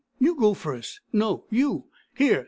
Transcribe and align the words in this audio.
You 0.17 0.33
go 0.33 0.55
first!" 0.55 0.99
"No, 1.13 1.45
you. 1.51 1.83
Here! 2.15 2.39